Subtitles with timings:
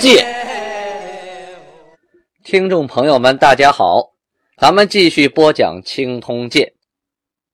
[0.00, 0.24] 鉴》。
[2.42, 4.14] 听众朋友们，大家好，
[4.56, 6.66] 咱们继续播讲《清通鉴》。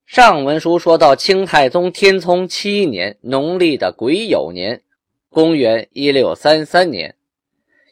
[0.06, 4.80] 上文书说到清太宗天聪七年农历的癸酉年，
[5.28, 7.16] 公元一六三三年，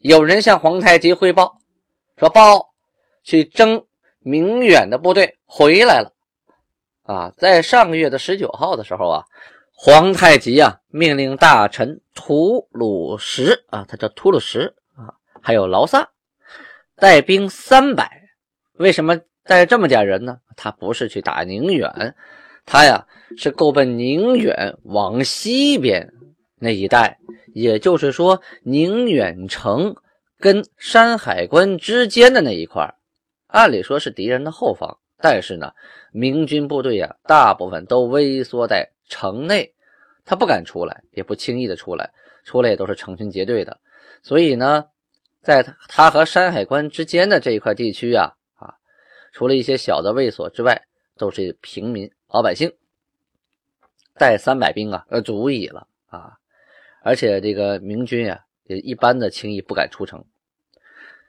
[0.01, 1.59] 有人向皇太极汇报
[2.17, 2.73] 说：“报
[3.25, 3.85] 去征
[4.21, 6.13] 明远的部队回来了。”
[7.03, 9.25] 啊，在上个月的十九号的时候啊，
[9.87, 15.13] 皇太极啊命令大臣吐鲁什啊，他叫吐鲁什啊，
[15.43, 16.09] 还有劳萨。
[16.97, 18.11] 带兵三百，
[18.79, 20.39] 为什么带这么点人呢？
[20.57, 22.15] 他不是去打宁远，
[22.65, 26.11] 他呀是够奔宁远往西边
[26.59, 27.19] 那一带，
[27.53, 29.95] 也就是说宁远城
[30.39, 32.95] 跟山海关之间的那一块，
[33.49, 35.71] 按理说是敌人的后方，但是呢，
[36.11, 39.74] 明军部队呀大部分都微缩在城内，
[40.25, 42.13] 他不敢出来，也不轻易的出来，
[42.45, 43.81] 出来也都是成群结队的，
[44.23, 44.87] 所以呢。
[45.45, 48.75] 在他和山海关之间的这一块地区啊，啊，
[49.31, 50.87] 除了一些小的卫所之外，
[51.19, 52.73] 都是平民老百姓。
[54.15, 56.39] 带三百兵啊，呃，足矣了啊！
[57.03, 60.25] 而且这个明军啊，也一般的轻易不敢出城。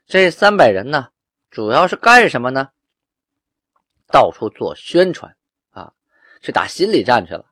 [0.08, 1.09] 这三百人呢，
[1.52, 2.70] 主要是干什么呢？
[4.08, 5.36] 到处做宣传
[5.72, 5.92] 啊，
[6.40, 7.46] 去打心理战去了。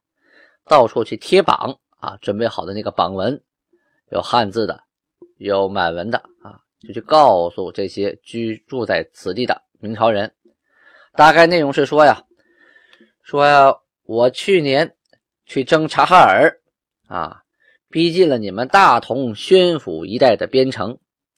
[0.65, 3.41] 到处去贴榜啊，准备好的那个榜文，
[4.11, 4.83] 有汉字的。
[5.37, 10.31] 有满文的啊，就去告诉这些居住在此地的明朝人，
[11.13, 12.23] 大概内容是说呀，
[13.23, 14.95] 说呀，我去年
[15.45, 16.61] 去征察哈尔
[17.07, 17.41] 啊，
[17.89, 20.97] 逼近了你们大同、宣府一带的边城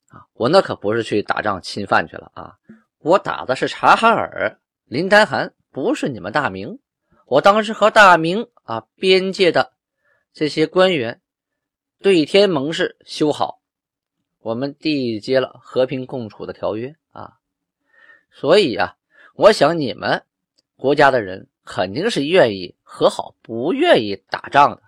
[0.10, 2.54] 啊，我那可不是去打仗侵犯去了啊，
[3.00, 6.78] 我打的是察哈尔、林丹汗，不是你们大明。
[7.26, 9.72] 我当时和大明啊边界的
[10.34, 11.22] 这些官员
[12.00, 13.62] 对天盟誓修好。
[14.42, 17.40] 我们缔结了和平共处的条约啊，
[18.32, 18.96] 所以啊，
[19.34, 20.24] 我想你们
[20.76, 24.84] 国家的人肯定是愿意和好，不愿意打仗的，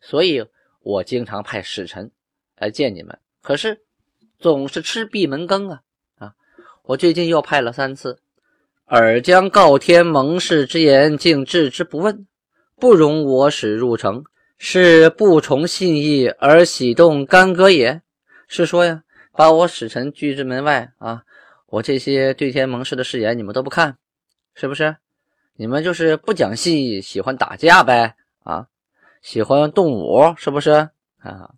[0.00, 0.46] 所以
[0.80, 2.12] 我经常派使臣
[2.56, 3.18] 来见你们。
[3.42, 3.82] 可是
[4.38, 5.82] 总是吃闭门羹啊
[6.18, 6.34] 啊！
[6.84, 8.20] 我最近又派了三次，
[8.84, 12.28] 尔将告天盟誓之言竟置之不问，
[12.80, 14.24] 不容我使入城，
[14.56, 18.00] 是不从信义而喜动干戈也。
[18.48, 21.22] 是说呀，把我使臣拒之门外啊！
[21.66, 23.96] 我这些对天盟誓的誓言你们都不看，
[24.54, 24.96] 是不是？
[25.54, 28.66] 你们就是不讲信义，喜欢打架呗啊？
[29.20, 30.70] 喜欢动武是不是
[31.18, 31.50] 啊？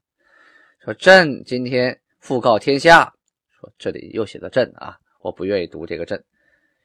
[0.85, 3.15] 说朕今天复告天下，
[3.49, 6.23] 说这里又写的朕啊，我不愿意读这个朕，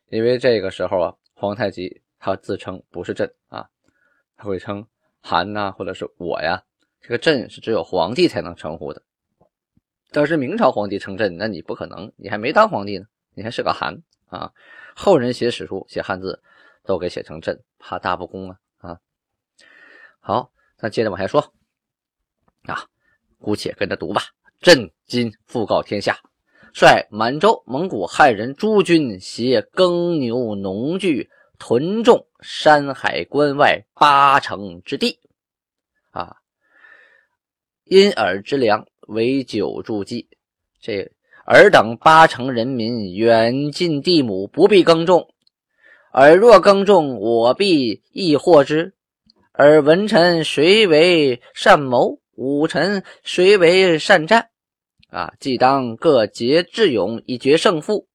[0.10, 3.68] 因为这个时候啊，皇太极他自称不是朕啊，
[4.38, 4.88] 他会称
[5.20, 6.64] 韩呐，或者是我呀，
[7.02, 9.02] 这个朕是只有皇帝才能称呼的。
[10.14, 14.54] 要是明朝皇帝称朕，那你不可能，你还没当皇帝呢，你还是个韩啊。
[14.96, 16.42] 后人写史书、写汉字，
[16.84, 19.00] 都给写成朕，怕大不公啊啊。
[20.20, 21.54] 好，那接着往下说
[22.64, 22.88] 啊，
[23.38, 24.22] 姑且跟着读吧。
[24.60, 26.18] 朕今复告天下，
[26.74, 35.20] 率满洲、蒙古、汉人诸军，携耕牛、农具，屯众山海关外八城之地
[36.12, 36.38] 啊，
[37.86, 38.86] 因尔之粮。
[39.08, 40.28] 为久助计，
[40.82, 41.10] 这
[41.46, 45.34] 尔等八成人民远近地亩不必耕种，
[46.12, 48.94] 尔若耕种，我必亦获之。
[49.54, 52.20] 而文臣谁为善谋？
[52.36, 54.50] 武臣谁为善战？
[55.10, 58.10] 啊，既当各竭智勇以决胜负，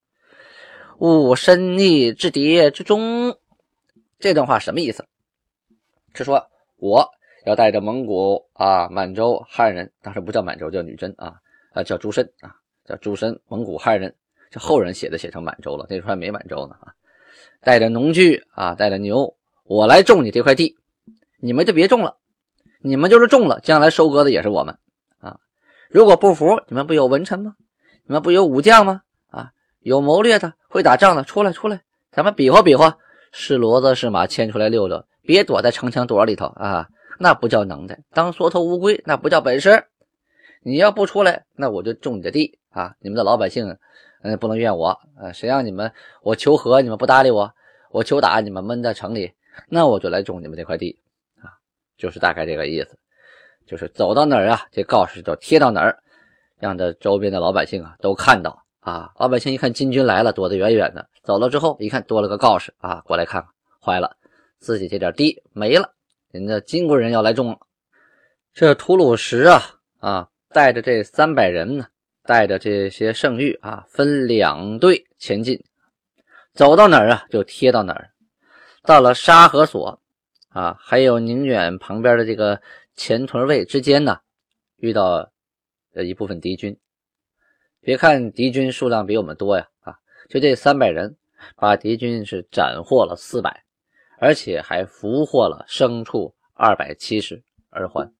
[1.02, 3.36] 勿深逆之敌之中。
[4.20, 5.04] 这段话什么意思？
[6.14, 6.46] 是说
[6.76, 7.10] 我。
[7.44, 11.34] 要带着蒙古啊、满洲汉人，当时不叫满洲，叫女真啊，
[11.72, 12.54] 啊叫朱身啊，
[12.84, 14.14] 叫朱身，蒙古汉人，
[14.48, 16.94] 这后人写的写成满洲了，那时候还没满洲呢啊。
[17.60, 20.76] 带着农具啊，带着牛，我来种你这块地，
[21.40, 22.16] 你们就别种了，
[22.80, 24.78] 你们就是种了，将来收割的也是我们
[25.18, 25.40] 啊。
[25.88, 27.56] 如果不服，你们不有文臣吗？
[28.04, 29.02] 你们不有武将吗？
[29.82, 31.80] 有谋略的，会打仗的，出来出来，
[32.10, 32.96] 咱们比划比划，
[33.32, 36.88] 是骡子是马，牵出来溜溜，别躲在城墙垛里头啊。
[37.18, 39.84] 那不叫能耐，当缩头乌龟那不叫本事。
[40.64, 42.94] 你要不出来，那我就种你的地啊！
[43.00, 43.76] 你们的老百姓，
[44.22, 45.92] 嗯，不能怨我，呃，谁让你们
[46.22, 47.52] 我求和你们不搭理我，
[47.90, 49.32] 我求打你们闷在城里，
[49.68, 50.96] 那我就来种你们这块地
[51.40, 51.50] 啊！
[51.98, 52.96] 就是大概这个意思，
[53.66, 55.98] 就是走到哪儿啊，这告示就贴到哪儿，
[56.58, 59.10] 让这周边的老百姓啊都看到啊。
[59.18, 63.50] 老百姓一看金军来了，躲得远远的，走了之后一看多了个告示啊，过来看看，
[63.80, 64.16] 坏了，
[64.58, 65.94] 自己这点地没了，
[66.30, 67.58] 人家金国人要来种了。
[68.54, 69.62] 这吐鲁什啊
[70.00, 71.86] 啊，带着这三百人呢，
[72.24, 75.58] 带着这些圣域啊，分两队前进，
[76.52, 78.10] 走到哪儿啊就贴到哪儿。
[78.82, 79.98] 到了沙河所
[80.50, 82.60] 啊，还有宁远旁边的这个
[82.94, 84.18] 前屯卫之间呢，
[84.76, 85.30] 遇到
[85.94, 86.76] 呃一部分敌军。
[87.82, 89.98] 别看敌军数量比我们多呀啊，
[90.30, 91.16] 就这三百人，
[91.56, 93.64] 把敌军是斩获了四百，
[94.18, 98.10] 而且还俘获了牲畜二百七十而还。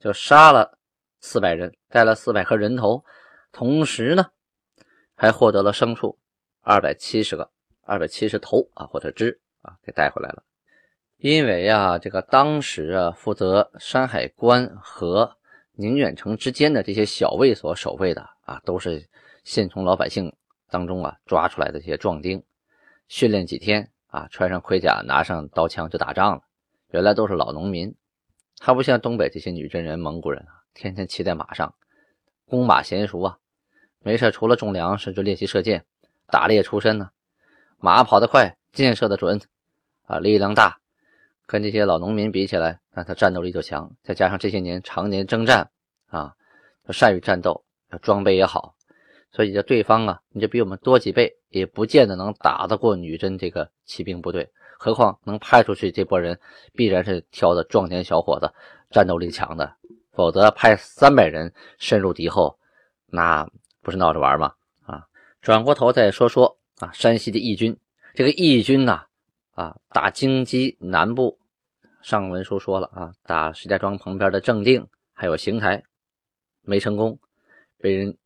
[0.00, 0.76] 就杀了
[1.20, 3.02] 四百人，带了四百颗人头，
[3.52, 4.26] 同时呢，
[5.14, 6.18] 还获得了牲畜
[6.60, 7.48] 二百七十个，
[7.84, 10.42] 二百七十头啊，或者只啊，给带回来了。
[11.16, 15.38] 因为啊，这个当时啊，负责山海关和
[15.72, 19.08] 宁远城之间的这些小卫所守卫的啊，都是
[19.42, 20.34] 现从老百姓
[20.70, 22.42] 当中啊抓出来的这些壮丁，
[23.08, 26.42] 训练几天啊，穿上盔甲，拿上刀枪就打仗了。
[26.90, 27.94] 原来都是老农民。
[28.58, 31.74] 他不像东北这些女真人、蒙古人啊，天天骑在马上，
[32.46, 33.38] 弓马娴熟啊，
[33.98, 35.84] 没事除了种粮食就练习射箭，
[36.28, 37.10] 打猎出身呢。
[37.78, 39.40] 马跑得快，箭射得准，
[40.04, 40.78] 啊，力量大，
[41.46, 43.90] 跟这些老农民比起来，那他战斗力就强。
[44.02, 45.70] 再加上这些年常年征战
[46.06, 46.34] 啊，
[46.90, 47.63] 善于战斗，
[48.02, 48.74] 装备也好，
[49.32, 54.50] 所以这对方啊，你就比我们多几倍，也不见得能打得过女真这个骑兵部队。
[54.78, 56.38] 何况能派出去这波人，
[56.74, 58.52] 必然是挑的壮年小伙子，
[58.90, 59.74] 战斗力强的。
[60.12, 62.56] 否则派三百人深入敌后，
[63.06, 63.48] 那
[63.82, 64.54] 不是闹着玩吗？
[64.86, 65.06] 啊！
[65.42, 67.76] 转过头再说说啊，山西的义军，
[68.14, 69.06] 这个义军呐，
[69.54, 71.38] 啊，打京畿南部，
[72.00, 75.82] 上文书说了啊，打石家庄旁边的正定，还有邢台，
[76.62, 77.18] 没成功，
[77.84, 78.16] 被人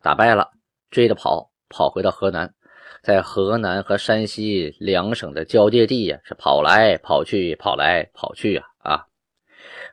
[0.00, 0.52] 打败了，
[0.90, 2.54] 追着跑，跑回到河南。
[3.02, 9.06] 在河南和山西两省的交界地呀，是跑来跑去，跑来跑去啊啊！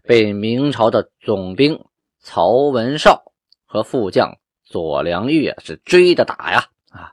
[0.03, 1.83] 被明朝的总兵
[2.19, 3.33] 曹文绍
[3.65, 7.11] 和副将左良玉啊是追着打呀啊，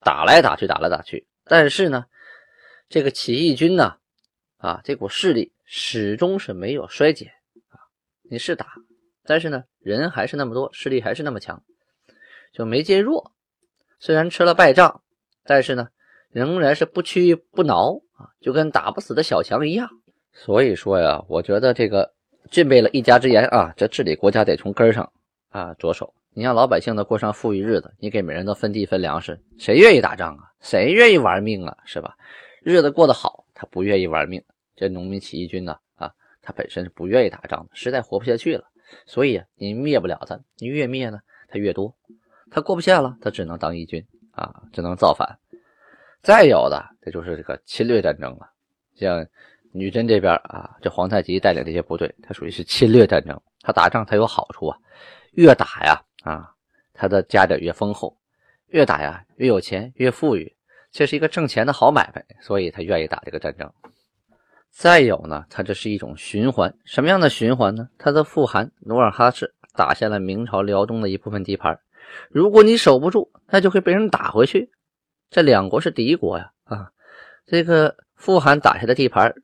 [0.00, 1.26] 打来打去，打来打去。
[1.44, 2.04] 但是呢，
[2.90, 3.96] 这个起义军呢
[4.58, 7.32] 啊，这股势力始终是没有衰减
[7.70, 7.80] 啊。
[8.28, 8.66] 你是打，
[9.26, 11.62] 但是呢，人还是那么多，势力还是那么强，
[12.52, 13.32] 就没见弱。
[13.98, 15.02] 虽然吃了败仗，
[15.44, 15.88] 但是呢，
[16.30, 19.88] 仍然是不屈不挠啊，就跟打不死的小强一样。
[20.32, 22.12] 所以说呀，我觉得这个
[22.50, 25.10] 具备了一家之言啊，这治理国家得从根上
[25.48, 26.14] 啊着手。
[26.34, 30.52] 你让老百姓呢过上富裕日子，你给每人都分地分粮食，谁愿意打仗啊？
[30.60, 31.74] 谁愿意玩命啊？
[31.86, 32.14] 是吧？
[32.62, 34.42] 日子过得好，他不愿意玩命。
[34.74, 36.12] 这农民起义军呢啊，
[36.42, 38.64] 他本身是不愿意打仗的，实在活不下去了。
[39.06, 41.94] 所以啊，你灭不了他，你越灭呢，他越多。
[42.50, 45.38] 他过不下了，他只能当义军啊，只能造反。
[46.22, 48.50] 再有的，这就是这个侵略战争了。
[48.94, 49.26] 像
[49.72, 53.40] 女真这边啊，这皇太极带领这些部队，他属于是侵略战争。
[53.60, 54.78] 他打仗他有好处啊，
[55.32, 56.54] 越打呀啊，
[56.94, 58.16] 他的家底越丰厚，
[58.68, 60.56] 越打呀越有钱越富裕，
[60.92, 63.72] 这是一个挣钱的好买卖，所以他愿意打这个战争。
[64.76, 67.88] 再有呢，它这是一种循环，什么样的循环呢？
[67.96, 71.80] 它的富汗努尔哈赤打下了明朝辽东的一部分地盘。
[72.28, 74.70] 如果你守不住，那就会被人打回去。
[75.30, 76.90] 这两国是敌国呀，啊，
[77.46, 79.34] 这个富汗打下的地盘，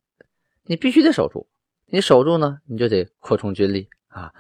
[0.65, 1.49] 你必须得守住。
[1.87, 4.31] 你守住呢，你就得扩充军力啊，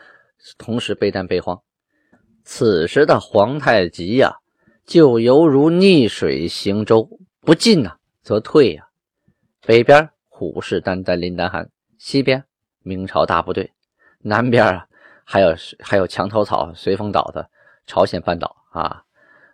[0.58, 1.58] 同时备战备荒。
[2.44, 4.36] 此时的皇太极呀，
[4.84, 7.08] 就犹如逆水行舟，
[7.40, 8.88] 不进呐则退呀。
[9.66, 11.66] 北边虎视眈眈，林丹汗；
[11.98, 12.42] 西边
[12.82, 13.70] 明朝大部队，
[14.22, 14.88] 南边啊
[15.24, 17.50] 还有还有墙头草随风倒的。
[17.86, 19.04] 朝鲜半岛啊，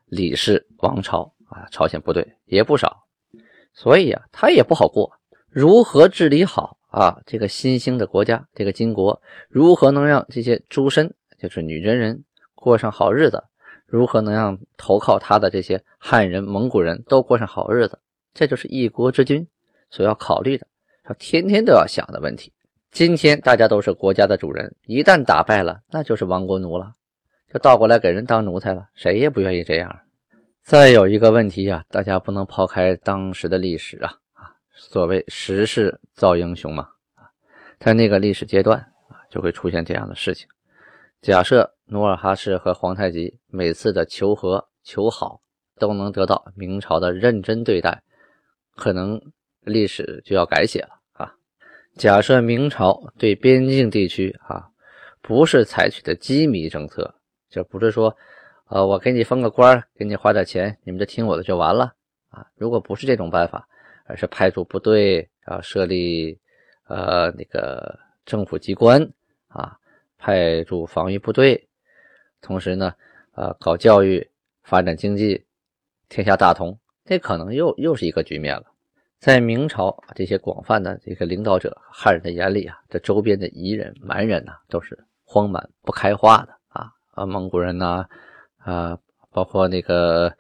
[0.05, 3.05] 李氏王朝啊，朝鲜部队也不少，
[3.75, 5.11] 所以啊，他也不好过。
[5.49, 9.21] 如何治理好啊这个新兴的国家，这个金国？
[9.49, 12.23] 如何能让这些诸身，就是女真人
[12.55, 13.43] 过上好日子？
[13.87, 17.99] 如何能让投靠他的这些汉人、蒙古人都过上好日子？
[18.35, 19.49] 这就是一国之君
[19.91, 20.67] 所要考虑的，
[21.03, 22.53] 他天天都要想的问题。
[22.91, 26.93] 今天大家都是国家的主人，一旦打败了，那就是亡国奴了。
[27.53, 30.01] 就倒过来给人当奴才了，谁也不愿意这样。
[30.63, 36.89] 再有一个问题啊，大家不能抛开当时的历史啊啊，所谓时势造英雄嘛，
[37.79, 38.79] 在那个历史阶段
[39.09, 40.47] 啊，就会出现这样的事情。
[41.23, 45.41] 假设努尔哈赤和皇太极每次的求和求好
[45.79, 48.03] 都能得到明朝的认真对待，
[48.77, 49.21] 可能
[49.69, 51.33] 历史就要改写了啊。
[51.97, 54.69] 假设明朝对边境地区啊
[55.23, 57.15] 不是采取的机密政策，
[57.49, 58.17] 就不是说，
[58.69, 61.93] 呃，我给你封个官，给你花点钱，你们就听我的就完了
[62.31, 62.47] 啊。
[62.57, 63.69] 如果不是这种办法，
[64.07, 66.39] 而是派出部队啊，设立
[66.87, 69.13] 呃那个政府机关
[69.49, 69.77] 啊。
[70.21, 71.69] 派驻防御部队，
[72.41, 72.93] 同时呢，
[73.37, 74.29] 呃，搞教育、
[74.65, 75.47] 发展经济，
[76.09, 78.65] 天下大同，这可能又又是一个局面了。
[79.19, 88.07] 在明朝这些广泛的这个领导者汉人的眼里啊，这周边的彝人、蛮人呐，都是荒蛮不开化的啊啊，蒙古人呐，
[88.59, 88.97] 啊，
[89.33, 90.33] 包括那个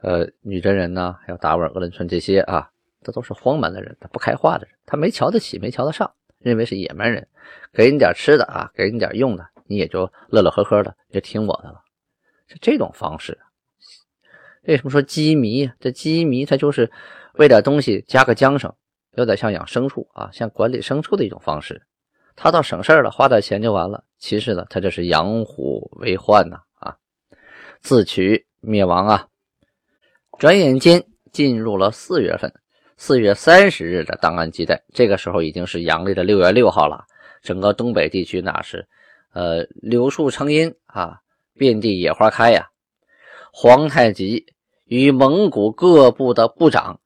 [0.00, 2.70] 呃女真人呐，还有达斡尔、鄂伦春这些啊，
[3.02, 6.10] 这都是荒蛮的人，他不开化的人，他没瞧得起，没瞧得上。
[6.38, 7.26] 认为是野蛮人，
[7.72, 11.80] 给你点吃的啊，给你点用的，你也就乐乐呵呵的就听我的了，
[12.46, 13.38] 是这种方式。
[14.64, 15.70] 为什么说鸡迷？
[15.80, 16.90] 这鸡迷它就是
[17.34, 18.72] 喂点东西加个缰绳，
[19.16, 21.82] 有点像养牲畜啊，像管理牲畜的一种方式。
[22.36, 24.04] 他倒省事了，花点钱就完了。
[24.18, 26.96] 其实呢，他这是养虎为患呐啊，
[27.80, 29.28] 自取灭亡啊。
[30.38, 32.52] 转眼间进入了四月份。
[32.96, 37.04] 四月三十日的档案记载，这个时候已经是阳历的六月六号了。
[37.42, 38.86] 整个东北地区那是，
[39.32, 41.18] 呃，柳树成荫啊，
[41.54, 42.68] 遍地野花开呀。
[43.52, 44.46] 皇太极
[44.84, 47.00] 与蒙古各部的部长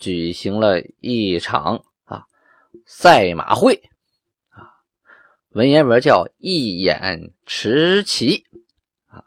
[0.00, 2.24] 举行了一场啊
[2.84, 3.80] 赛马会
[4.48, 4.74] 啊，
[5.50, 8.44] 文言文叫一眼持旗
[9.06, 9.22] 啊。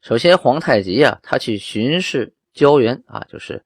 [0.00, 3.64] 首先，皇太极啊，他去巡视胶原啊，就是。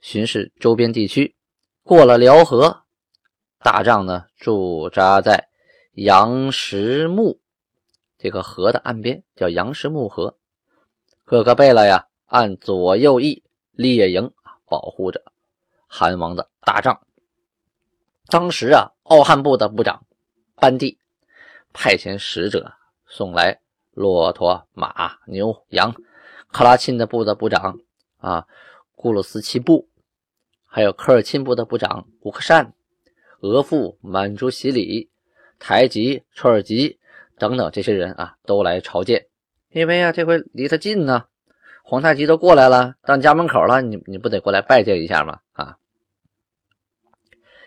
[0.00, 1.34] 巡视周边地区，
[1.82, 2.82] 过了辽河，
[3.60, 5.48] 大帐呢驻扎在
[5.94, 7.40] 杨石木
[8.18, 10.36] 这个河的岸边，叫杨石木河。
[11.24, 14.30] 各个贝勒呀，按左右翼列营
[14.66, 15.24] 保护着
[15.96, 17.00] 韩王的大帐。
[18.26, 20.04] 当时啊，奥汉部的部长
[20.56, 20.98] 班第
[21.72, 22.72] 派遣使者
[23.06, 23.60] 送来
[23.92, 25.94] 骆驼、马、牛、羊。
[26.50, 27.78] 克拉沁的部的部长
[28.18, 28.48] 啊，
[28.96, 29.88] 古鲁斯齐部。
[30.66, 32.74] 还有科尔沁部的部长古克善、
[33.38, 35.08] 额驸满珠喜里、
[35.60, 36.98] 台吉、绰尔吉
[37.38, 39.28] 等等这些人啊，都来朝见。
[39.70, 41.26] 因为啊，这回离他近呢，
[41.84, 45.38] 皇太极都过来了，到你家门口了，你你不得过来拜见一下吗？
[45.52, 45.78] 啊，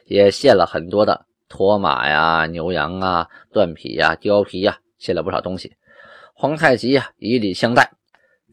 [0.08, 5.76] 也献了很多的驼马呀、牛羊啊、缎皮呀、貂皮呀，献了不少东西。
[6.34, 7.92] 皇太极啊，以礼相待，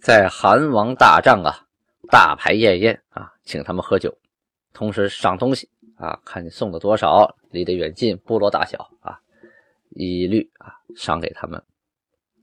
[0.01, 1.67] 在韩王大帐啊，
[2.11, 4.17] 大排宴宴啊，请他们喝酒。
[4.73, 9.19] 同时赏东西啊，看你送的多少，离得远近，部落大小啊，
[9.91, 11.63] 一律啊赏给他们。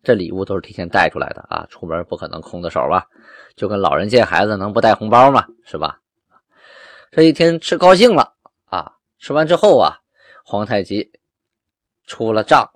[0.03, 3.05] 这礼物都是提前带出来的啊，出门不可能空着手吧？
[3.55, 5.45] 就跟老人见孩子能不带红包吗？
[5.65, 5.99] 是吧？
[7.11, 8.33] 这一天吃高兴了
[8.65, 10.01] 啊，吃完之后啊，
[10.43, 11.11] 皇太极
[12.07, 12.67] 出了帐，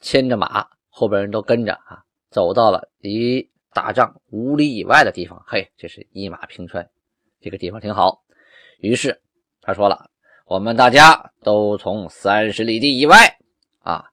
[0.00, 5.40] 牵着马，后边人都跟着啊，走到了离大帐五里以外的地方。
[5.46, 6.90] 嘿，这是一马平川，
[7.40, 8.24] 这个地方挺好。
[8.78, 9.22] 于是
[9.60, 10.10] 他说了
[10.44, 13.38] ：“我们大家都从三十里地以外
[13.78, 14.04] 啊，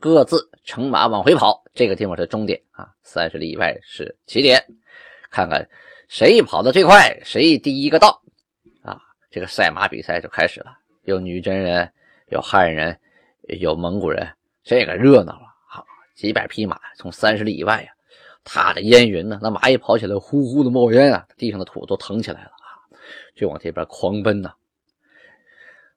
[0.00, 1.62] 各自乘马往回跑。
[1.74, 4.60] 这个地方是终点啊，三十里以外是起点。
[5.30, 5.64] 看看
[6.08, 8.20] 谁跑得最快，谁第一个到
[8.82, 9.00] 啊！
[9.30, 10.76] 这个赛马比赛就开始了。
[11.06, 11.88] 有女真人，
[12.30, 12.98] 有汉人，
[13.60, 14.28] 有蒙古人，
[14.64, 15.84] 这个热闹了啊！
[16.16, 17.92] 几百匹马从三十里以外呀，
[18.42, 22.82] 踏着烟云呢，那马一跑起来，呼呼的冒烟啊，地上的土都腾起来了啊。”
[23.36, 24.52] 就往这边狂奔呐！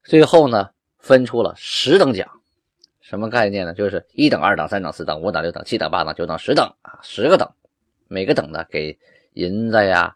[0.04, 2.30] 最后呢，分出了十等奖，
[3.02, 3.74] 什么概念呢？
[3.74, 7.52] 就是一等、二等、三等、四等、五等、六等、七等、八等、九等、十等啊，十个等，
[8.08, 8.96] 每个等呢给
[9.34, 10.16] 银子呀、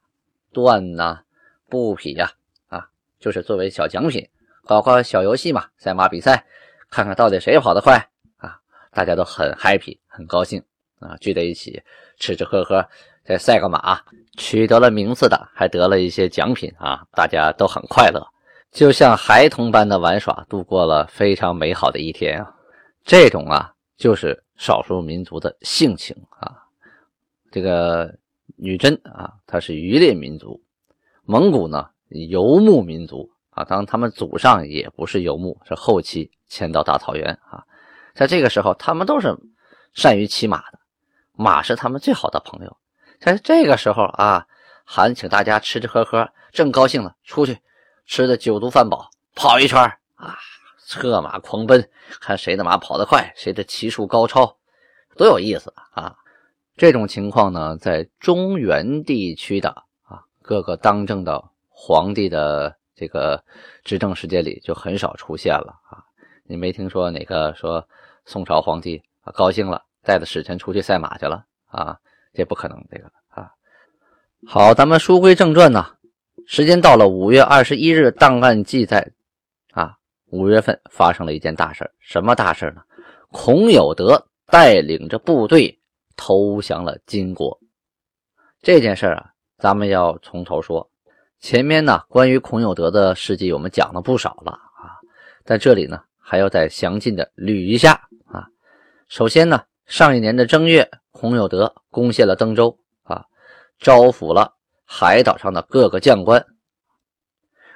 [0.54, 1.24] 缎呐、
[1.68, 2.30] 布匹呀
[2.68, 2.88] 啊，
[3.20, 4.30] 就是作为小奖品，
[4.66, 6.46] 搞个小游戏嘛，赛马比赛，
[6.90, 7.98] 看看到底谁跑得快
[8.38, 8.58] 啊！
[8.92, 10.64] 大家都很 happy，很高兴
[11.00, 11.82] 啊，聚在一起
[12.18, 12.86] 吃吃喝喝。
[13.26, 14.02] 再赛个马，
[14.38, 17.06] 取得了名次的还得了一些奖品啊！
[17.14, 18.22] 大家都很快乐，
[18.70, 22.54] 就像孩童般的玩耍，度过了非常美好的一天啊！
[23.06, 26.52] 这种啊，就是少数民族的性情啊。
[27.50, 28.14] 这个
[28.58, 30.60] 女真啊，它是渔猎民族；
[31.24, 33.64] 蒙古呢，游牧民族啊。
[33.64, 37.64] 当他们祖上也不是游牧，是后期迁到大草原啊。
[38.14, 39.36] 在这个时候，他们都是
[39.94, 40.80] 善于骑马的，
[41.34, 42.78] 马是他们最好的朋友。
[43.20, 44.46] 在这个时候啊，
[44.84, 47.58] 韩请大家吃吃喝喝，正高兴呢，出去
[48.06, 49.80] 吃的酒足饭饱，跑一圈
[50.16, 50.38] 啊，
[50.86, 54.58] 策马狂奔，看谁的马跑得快，谁的骑术高超。
[55.16, 56.16] 多有意思啊！
[56.76, 59.70] 这种情况呢，在中原地区的
[60.04, 63.44] 啊各个当政的皇帝的这个
[63.84, 66.00] 执政时间里就很少出现了啊。
[66.46, 67.86] 你没听说哪个说
[68.24, 72.00] 宋朝皇帝啊高兴了，带着使臣出去赛马去了啊？
[72.34, 73.52] 这不可能，这个啊。
[74.48, 75.86] 好，咱们书归正传呢，
[76.48, 79.12] 时间到了五月二十一日，档案记载
[79.74, 82.82] 啊，五月份发生了一件大事什么大事呢？
[83.32, 85.78] 孔有德带领着部队
[86.16, 87.60] 投降了金国。
[88.62, 90.90] 这件事啊，咱们要从头说。
[91.44, 94.96] 前面呢，关于孔有德的事迹我们讲了不少了啊，
[95.44, 96.02] 在这里呢。
[96.26, 98.48] 还要再详尽的捋一下啊。
[99.10, 103.26] 首先呢，上一年的正月，孔有德攻陷了登州啊，
[103.78, 104.54] 招抚了
[104.86, 106.46] 海岛上的各个将官。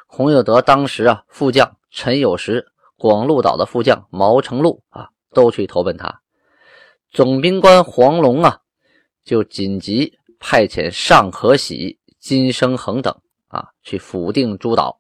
[0.07, 6.21] 孔有德当时啊，副将陈有时、广鹿岛的副将毛成禄啊，都去投奔他。
[7.11, 8.61] 总兵官黄龙啊，
[9.25, 13.13] 就紧急派遣尚可喜、金生恒等
[13.47, 14.99] 啊，去抚定诸岛，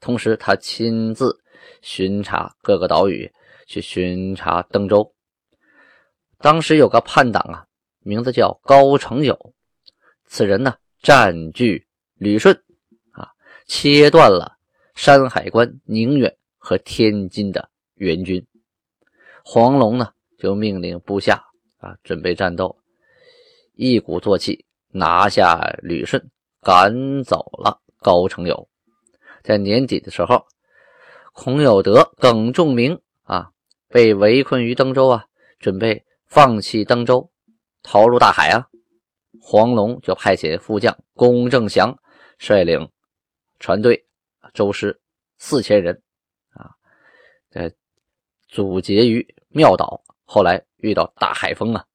[0.00, 1.40] 同时他亲自。
[1.82, 3.30] 巡查各个岛屿，
[3.66, 5.14] 去巡查登州。
[6.38, 7.66] 当时有个叛党啊，
[8.00, 9.36] 名字叫高成友。
[10.24, 12.54] 此人呢，占据旅顺
[13.12, 13.28] 啊，
[13.66, 14.56] 切断了
[14.94, 18.44] 山海关、宁远和天津的援军。
[19.44, 21.44] 黄龙呢，就命令部下
[21.78, 22.76] 啊，准备战斗，
[23.74, 26.30] 一鼓作气拿下旅顺，
[26.68, 28.68] 赶走了高成友。
[29.42, 30.46] 在年底的时候。
[31.32, 33.52] 孔有德、耿仲明啊，
[33.86, 35.24] 被围困于登州啊，
[35.60, 37.30] 准备放弃登州，
[37.80, 38.66] 逃入大海啊。
[39.40, 41.96] 黄龙就派遣副将龚正祥
[42.38, 42.90] 率领
[43.60, 44.04] 船队，
[44.52, 45.00] 舟师
[45.36, 46.02] 四千人
[46.50, 46.74] 啊，
[47.48, 47.72] 在
[48.48, 50.02] 阻截于庙岛。
[50.24, 51.86] 后来遇到大海风啊，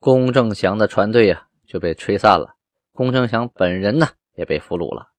[0.00, 2.55] 龚正祥的船队啊就被吹散了，
[2.96, 5.10] 龚正祥本人呢也被俘虏了。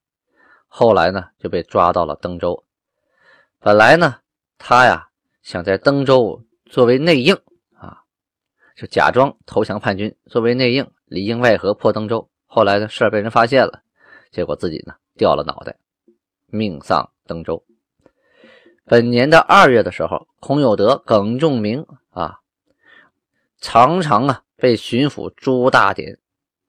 [0.67, 2.65] 后来呢就被抓到了登州。
[3.59, 4.19] 本来呢，
[4.57, 5.07] 他呀
[5.41, 7.35] 想在登州作为内应
[7.75, 8.03] 啊，
[8.75, 12.29] 就假装投降叛军，作为内应里应外合破登州。
[12.45, 13.83] 后来呢，事儿被人发现了，
[14.31, 15.77] 结果自己呢掉了脑袋，
[16.47, 17.63] 命丧登州。
[18.85, 22.39] 本年的二月的时候，孔有德、耿仲明啊，
[23.59, 26.19] 常常啊被巡抚朱大典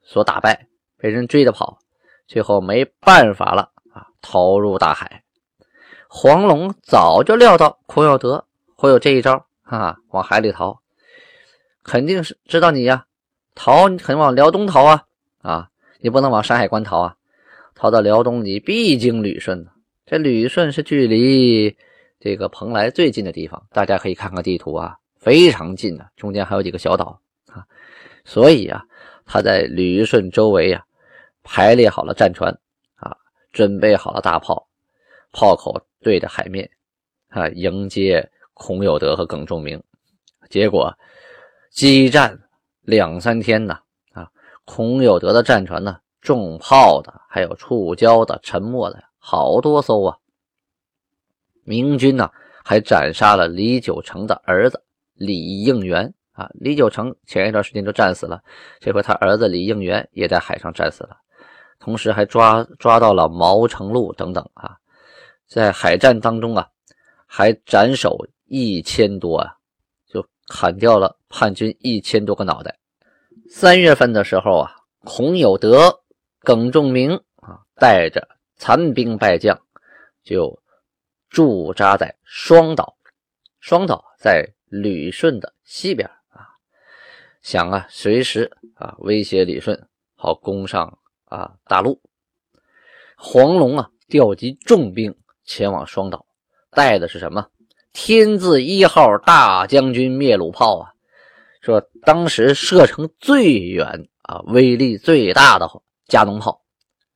[0.03, 0.69] 所打败，
[0.99, 1.79] 被人追着跑，
[2.27, 5.23] 最后没办法了啊，逃入大海。
[6.09, 10.81] 黄龙早就料到孔有德会有这一招，哈，往海里逃，
[11.85, 13.07] 肯定是知道你呀，
[13.55, 15.05] 逃你肯定往辽东逃啊，
[15.43, 15.69] 啊，
[16.01, 17.17] 你不能往山海关逃啊，
[17.75, 19.67] 逃到辽东你必经旅顺
[20.07, 21.77] 这旅顺是距离
[22.19, 27.21] 这个蓬莱最近的地方，大家可以看看地图啊，非常近的，中间还有几个小岛
[27.53, 27.67] 啊，
[28.25, 28.83] 所以啊，
[29.27, 30.83] 他在旅顺周围呀
[31.51, 32.53] 排列好了战船
[32.97, 33.17] 啊，
[33.53, 34.69] 准备好了大炮。
[35.33, 36.71] 炮口对着海面，
[37.29, 39.83] 啊，迎接孔有德和耿仲明。
[40.51, 40.95] 结果
[41.71, 42.39] 激战
[42.83, 43.79] 两三天呢，
[44.13, 44.31] 啊，
[44.67, 50.19] 孔有德的战船呢，重炮的，还有触礁的、沉没的，好多艘啊。
[51.65, 52.31] 明军呢，
[52.63, 54.83] 还斩杀了李九成的儿子
[55.15, 56.49] 李应元啊。
[56.55, 58.43] 李九成前一段时间就战死了，
[58.81, 61.17] 这回他儿子李应元也在海上战死了。
[61.79, 64.77] 同时还抓抓到了毛成禄等等啊。
[65.47, 66.69] 在海战当中啊，
[67.27, 69.57] 还斩首一千多啊，
[70.07, 72.79] 就砍掉了叛军一千多个脑袋。
[73.51, 76.03] 三月份的时候啊，孔有德、
[76.41, 79.59] 耿仲明啊，带着残兵败将，
[80.23, 80.61] 就
[81.31, 82.97] 驻扎在双岛。
[83.61, 86.47] 双岛在旅顺的西边啊，
[87.41, 92.01] 想啊，随时啊威胁旅顺，好攻上啊大陆。
[93.17, 95.15] 黄龙啊，调集重兵。
[95.45, 96.27] 前往双岛，
[96.73, 97.49] 带的是什么？
[97.95, 100.93] 天字一号大将军灭鲁炮啊！
[101.63, 105.67] 说当时射程最远啊，威力最大的
[106.07, 106.61] 加农炮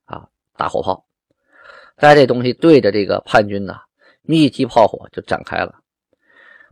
[0.07, 1.05] 啊，大火炮。
[1.97, 3.83] 带这东西对着这个叛军呐，
[4.23, 5.75] 密集炮火就展开了，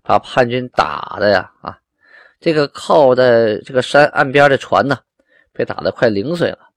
[0.03, 1.79] 把叛军打的呀啊！
[2.40, 4.98] 这个靠在这个山岸边的船呢，
[5.53, 6.69] 被打得快零碎了。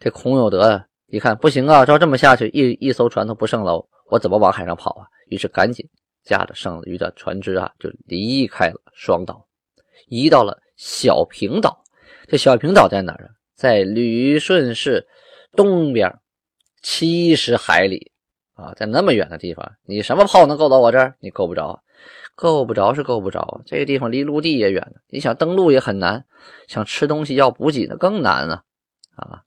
[0.00, 3.84] 这孔有德一看不行啊，照这么下去，一一艘船都不剩了。
[4.10, 5.06] 我怎么往海上跑啊？
[5.28, 5.86] 于是赶紧
[6.22, 9.46] 驾着剩余的船只啊，就离开了双岛，
[10.06, 11.82] 移到了小平岛。
[12.26, 13.30] 这小平岛在哪儿啊？
[13.54, 15.06] 在旅顺市
[15.52, 16.14] 东边
[16.82, 18.12] 七十海里
[18.54, 21.16] 啊，在那么远的地方，你什么炮能够到我这儿？
[21.20, 21.82] 你够不着，
[22.34, 23.62] 够不着是够不着。
[23.66, 26.24] 这个地方离陆地也远你想登陆也很难，
[26.66, 28.62] 想吃东西要补给那更难啊！
[29.16, 29.42] 啊，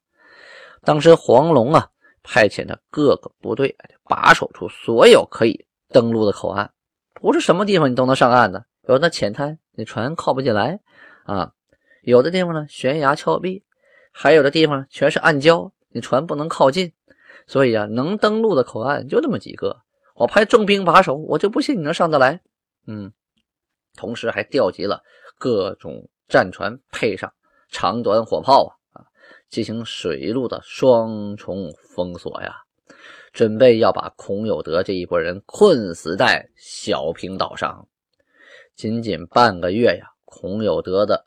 [0.83, 1.89] 当时黄龙啊，
[2.23, 6.71] 派遣的各个部队把守住所有可以登陆的口岸，
[7.13, 8.65] 不是什么地方你都能上岸的。
[8.87, 10.79] 有的浅滩，你船靠不进来
[11.23, 11.53] 啊；
[12.01, 13.63] 有的地方呢，悬崖峭壁，
[14.11, 16.91] 还有的地方全是暗礁，你船不能靠近。
[17.45, 19.81] 所以啊，能登陆的口岸就那么几个。
[20.15, 22.41] 我派重兵把守，我就不信你能上得来。
[22.87, 23.13] 嗯，
[23.95, 25.03] 同时还调集了
[25.37, 27.31] 各种战船，配上
[27.69, 28.69] 长短火炮啊，
[29.51, 32.55] 进行水陆的双重封锁呀，
[33.33, 37.85] 准备要把孔有德这一拨人困死在小平岛上。
[38.75, 41.25] 仅仅半个月呀，孔有德的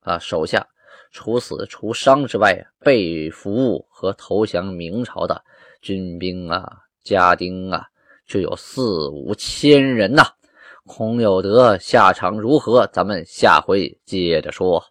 [0.00, 0.66] 啊手下
[1.12, 5.42] 除死除伤之外呀，被俘和投降明朝的。
[5.80, 6.68] 军兵啊，
[7.04, 7.86] 家丁啊，
[8.26, 10.24] 就有四五千人呐。
[10.84, 12.86] 孔有德下场如何？
[12.88, 14.84] 咱们下回接着说。